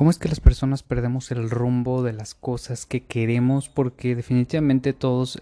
[0.00, 3.68] ¿Cómo es que las personas perdemos el rumbo de las cosas que queremos?
[3.68, 5.40] Porque definitivamente todos eh,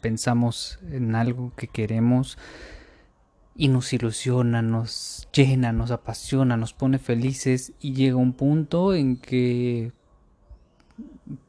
[0.00, 2.38] pensamos en algo que queremos
[3.54, 9.18] y nos ilusiona, nos llena, nos apasiona, nos pone felices y llega un punto en
[9.18, 9.92] que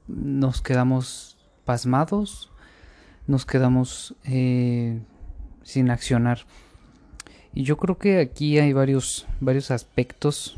[0.09, 2.51] nos quedamos pasmados,
[3.25, 4.99] nos quedamos eh,
[5.61, 6.39] sin accionar.
[7.53, 10.57] Y yo creo que aquí hay varios, varios aspectos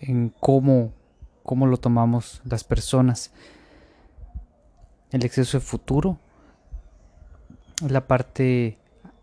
[0.00, 0.92] en cómo,
[1.42, 3.32] cómo lo tomamos las personas.
[5.12, 6.18] El exceso de futuro,
[7.88, 8.78] la parte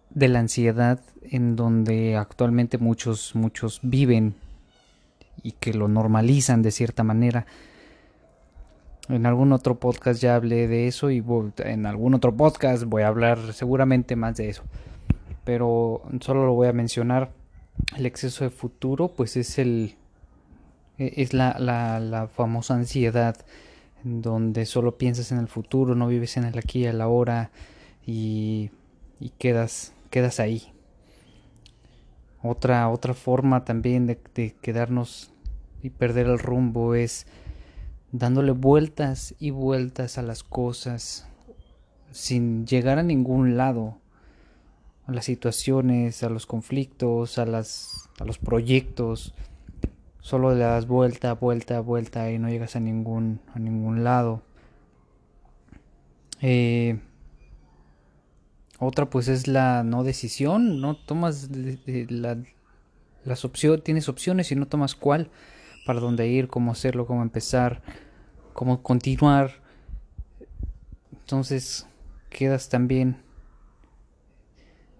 [0.09, 4.35] de la ansiedad en donde actualmente muchos, muchos viven
[5.41, 7.45] y que lo normalizan de cierta manera.
[9.09, 11.23] En algún otro podcast ya hablé de eso y
[11.57, 14.63] en algún otro podcast voy a hablar seguramente más de eso.
[15.43, 17.31] Pero solo lo voy a mencionar.
[17.97, 19.97] El exceso de futuro pues es el
[20.97, 23.37] es la, la, la famosa ansiedad
[24.03, 27.51] donde solo piensas en el futuro, no vives en el aquí y el ahora
[28.05, 28.69] y,
[29.19, 30.73] y quedas, quedas ahí.
[32.41, 35.31] Otra, otra forma también de, de quedarnos
[35.81, 37.25] y perder el rumbo es
[38.11, 41.27] dándole vueltas y vueltas a las cosas
[42.11, 43.97] sin llegar a ningún lado,
[45.07, 49.33] a las situaciones, a los conflictos, a, las, a los proyectos
[50.23, 54.41] solo le das vuelta, vuelta, vuelta y no llegas a ningún, a ningún lado.
[56.41, 56.99] Eh,
[58.79, 61.49] otra pues es la no decisión, no tomas
[63.25, 65.29] las opciones, tienes opciones y no tomas cuál,
[65.85, 67.81] para dónde ir, cómo hacerlo, cómo empezar,
[68.53, 69.51] cómo continuar.
[71.11, 71.85] Entonces
[72.29, 73.17] quedas también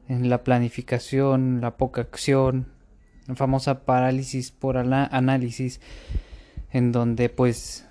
[0.10, 2.73] en la planificación, la poca acción,
[3.36, 5.80] famosa parálisis por análisis,
[6.72, 7.86] en donde pues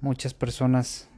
[0.00, 1.08] muchas personas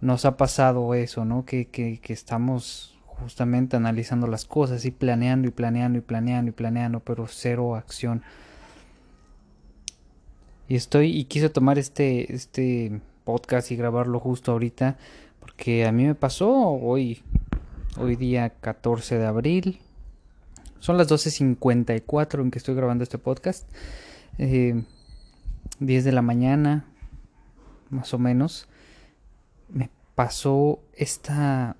[0.00, 1.44] nos ha pasado eso, ¿no?
[1.44, 6.52] Que, que, que estamos justamente analizando las cosas y planeando y planeando y planeando y
[6.52, 8.22] planeando, pero cero acción.
[10.68, 14.96] Y estoy y quise tomar este este podcast y grabarlo justo ahorita
[15.40, 17.22] porque a mí me pasó hoy
[17.98, 19.80] hoy día 14 de abril
[20.80, 23.66] son las 12.54 en que estoy grabando este podcast.
[24.38, 24.84] 10 eh,
[25.80, 26.84] de la mañana,
[27.90, 28.68] más o menos.
[29.68, 31.76] Me pasó esta.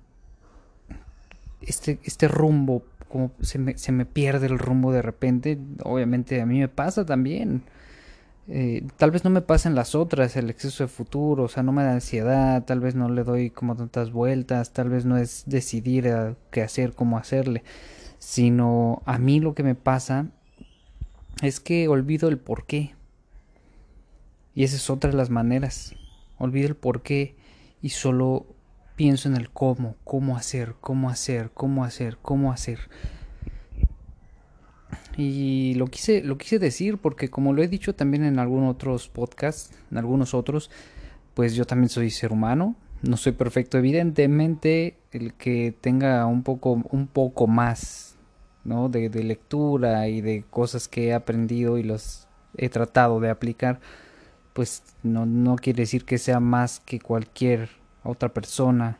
[1.61, 5.57] Este, este rumbo, como se me, se me pierde el rumbo de repente.
[5.83, 7.63] Obviamente a mí me pasa también.
[8.49, 11.73] Eh, tal vez no me pasen las otras, el exceso de futuro, o sea, no
[11.73, 15.43] me da ansiedad, tal vez no le doy como tantas vueltas, tal vez no es
[15.47, 17.63] decidir qué hacer, cómo hacerle
[18.19, 20.27] sino a mí lo que me pasa
[21.41, 22.93] es que olvido el por qué.
[24.55, 25.95] Y esa es otra de las maneras.
[26.39, 27.35] Olvido el por qué
[27.81, 28.45] y solo
[28.95, 32.79] pienso en el cómo, cómo hacer, cómo hacer, cómo hacer, cómo hacer.
[35.15, 39.07] Y lo quise, lo quise decir porque como lo he dicho también en algunos otros
[39.07, 40.69] podcasts, en algunos otros,
[41.33, 43.77] pues yo también soy ser humano, no soy perfecto.
[43.77, 48.17] Evidentemente, el que tenga un poco, un poco más
[48.67, 48.89] ¿no?
[48.89, 53.79] De, lectura y de cosas que he aprendido y los he tratado de aplicar,
[54.53, 57.69] pues no, no quiere decir que sea más que cualquier
[58.03, 58.99] otra persona.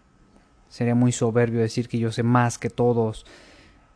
[0.69, 3.25] Sería muy soberbio decir que yo sé más que todos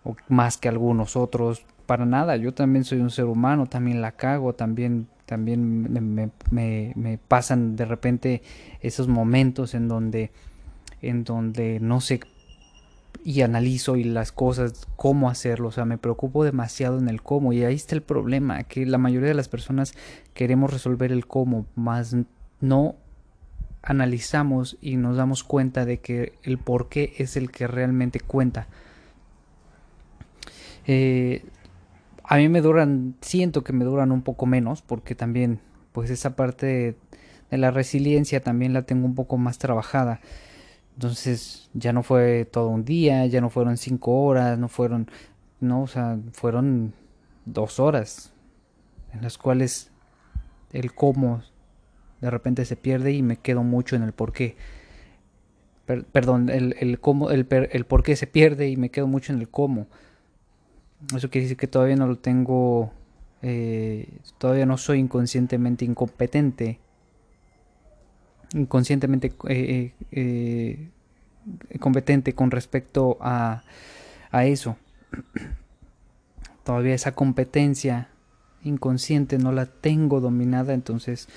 [0.04, 1.66] o más que algunos otros.
[1.86, 7.18] Para nada, yo también soy un ser humano, también la cago, también, también me, me,
[7.30, 8.42] pasan de repente
[8.82, 10.30] esos momentos en donde,
[11.02, 12.20] en donde no sé
[13.24, 17.54] y analizo y las cosas, cómo hacerlo, o sea, me preocupo demasiado en el cómo
[17.54, 19.94] y ahí está el problema, que la mayoría de las personas
[20.34, 22.14] queremos resolver el cómo, más
[22.60, 22.98] no
[23.82, 28.68] analizamos y nos damos cuenta de que el por qué es el que realmente cuenta.
[30.88, 31.46] Eh,
[32.32, 35.60] a mí me duran, siento que me duran un poco menos porque también
[35.92, 36.96] pues esa parte
[37.50, 40.22] de la resiliencia también la tengo un poco más trabajada.
[40.94, 45.12] Entonces ya no fue todo un día, ya no fueron cinco horas, no fueron,
[45.60, 46.94] no, o sea, fueron
[47.44, 48.32] dos horas
[49.12, 49.92] en las cuales
[50.72, 51.42] el cómo
[52.22, 54.56] de repente se pierde y me quedo mucho en el por qué.
[55.86, 59.40] perdón, el, el cómo, el, el por qué se pierde y me quedo mucho en
[59.40, 59.88] el cómo.
[61.16, 62.92] Eso quiere decir que todavía no lo tengo,
[63.42, 64.08] eh,
[64.38, 66.80] todavía no soy inconscientemente incompetente
[68.54, 70.90] inconscientemente eh, eh,
[71.80, 73.64] competente con respecto a,
[74.32, 74.78] a eso.
[76.64, 78.10] Todavía esa competencia
[78.64, 81.28] inconsciente, no la tengo dominada, entonces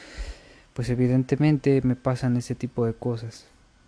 [0.75, 3.47] pues evidentemente me pasan ese tipo de cosas.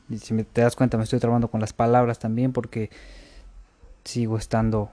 [0.09, 2.91] Y si me, te das cuenta me estoy trabando con las palabras también porque
[4.05, 4.91] sigo estando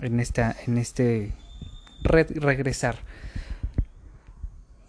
[0.00, 1.32] en esta en este
[2.02, 2.96] regresar.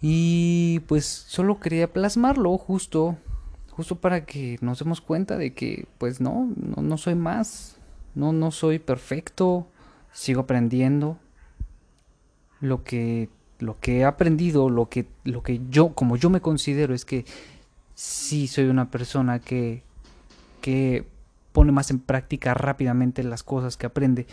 [0.00, 3.16] Y pues solo quería plasmarlo justo
[3.74, 7.76] justo para que nos demos cuenta de que pues no, no, no soy más,
[8.14, 9.66] no, no soy perfecto,
[10.12, 11.18] sigo aprendiendo.
[12.60, 13.28] Lo que,
[13.58, 17.26] lo que he aprendido, lo que, lo que yo, como yo me considero, es que
[17.94, 19.82] sí soy una persona que,
[20.60, 21.04] que
[21.52, 24.26] pone más en práctica rápidamente las cosas que aprende.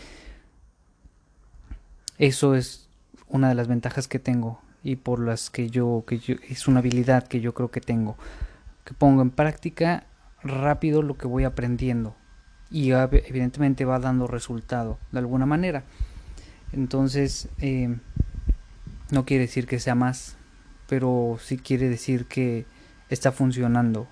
[2.22, 2.86] Eso es
[3.26, 7.26] una de las ventajas que tengo y por las que yo, que es una habilidad
[7.26, 8.16] que yo creo que tengo
[8.84, 10.06] que pongo en práctica
[10.44, 12.14] rápido lo que voy aprendiendo
[12.70, 15.82] y evidentemente va dando resultado de alguna manera.
[16.70, 17.96] Entonces, eh,
[19.10, 20.36] no quiere decir que sea más,
[20.88, 22.66] pero sí quiere decir que
[23.10, 24.06] está funcionando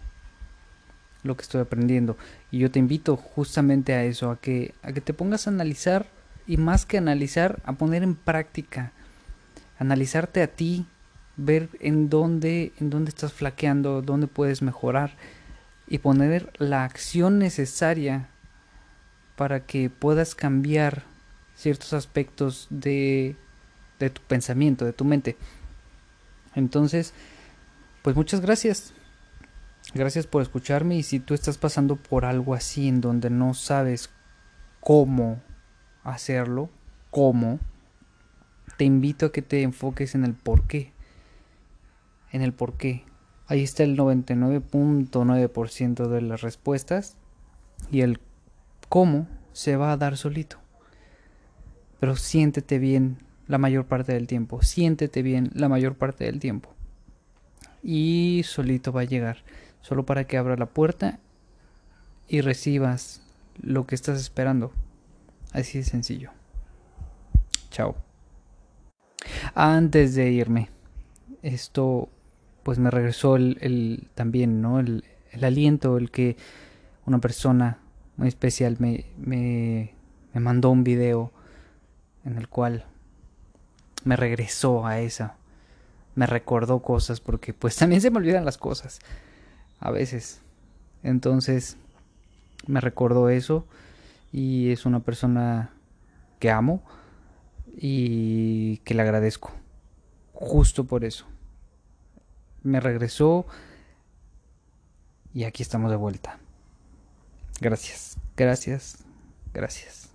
[1.22, 2.16] lo que estoy aprendiendo.
[2.50, 6.06] Y yo te invito justamente a eso, a que, a que te pongas a analizar
[6.50, 8.90] y más que analizar, a poner en práctica.
[9.78, 10.84] Analizarte a ti,
[11.36, 15.12] ver en dónde, en dónde estás flaqueando, dónde puedes mejorar
[15.86, 18.30] y poner la acción necesaria
[19.36, 21.04] para que puedas cambiar
[21.54, 23.36] ciertos aspectos de,
[24.00, 25.36] de tu pensamiento, de tu mente.
[26.56, 27.14] Entonces,
[28.02, 28.92] pues muchas gracias.
[29.94, 34.10] Gracias por escucharme y si tú estás pasando por algo así en donde no sabes
[34.80, 35.40] cómo
[36.04, 36.68] hacerlo,
[37.10, 37.58] cómo,
[38.76, 40.92] te invito a que te enfoques en el por qué
[42.32, 43.04] en el por qué.
[43.46, 47.16] Ahí está el 99.9% de las respuestas
[47.90, 48.20] y el
[48.88, 50.58] cómo se va a dar solito.
[51.98, 56.74] Pero siéntete bien la mayor parte del tiempo, siéntete bien la mayor parte del tiempo.
[57.82, 59.38] Y solito va a llegar,
[59.80, 61.18] solo para que abra la puerta
[62.28, 63.22] y recibas
[63.60, 64.72] lo que estás esperando.
[65.52, 66.30] Así de sencillo.
[67.70, 67.96] Chao.
[69.54, 70.68] Antes de irme,
[71.42, 72.08] esto
[72.62, 74.80] pues me regresó el, también, ¿no?
[74.80, 75.04] El,
[75.42, 76.36] aliento, el que
[77.06, 77.78] una persona
[78.16, 79.94] muy especial me, me,
[80.34, 81.32] me mandó un video
[82.24, 82.84] en el cual
[84.04, 85.36] me regresó a esa,
[86.14, 89.00] me recordó cosas, porque pues también se me olvidan las cosas,
[89.78, 90.42] a veces.
[91.02, 91.76] Entonces,
[92.66, 93.66] me recordó eso
[94.32, 95.72] y es una persona
[96.38, 96.82] que amo
[97.76, 99.52] y que le agradezco,
[100.32, 101.26] justo por eso
[102.62, 103.46] me regresó
[105.32, 106.38] y aquí estamos de vuelta.
[107.60, 109.04] Gracias, gracias,
[109.52, 110.09] gracias.